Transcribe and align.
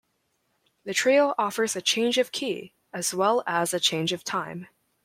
The 0.83 0.95
Trio 0.95 1.35
offers 1.37 1.75
a 1.75 1.79
change 1.81 2.17
of 2.17 2.31
key, 2.31 2.73
as 2.91 3.13
well 3.13 3.43
as 3.45 3.71
a 3.71 3.79
change 3.79 4.11
of 4.13 4.23
time. 4.23 4.65